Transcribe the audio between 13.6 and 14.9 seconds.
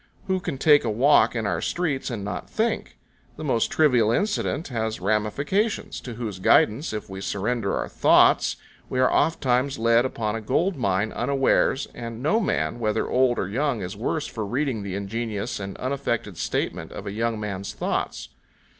is worse for reading